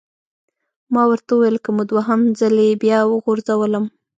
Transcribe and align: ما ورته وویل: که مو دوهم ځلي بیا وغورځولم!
ما 0.93 1.03
ورته 1.11 1.31
وویل: 1.35 1.57
که 1.63 1.69
مو 1.75 1.83
دوهم 1.91 2.21
ځلي 2.39 2.69
بیا 2.83 2.99
وغورځولم! 3.05 3.85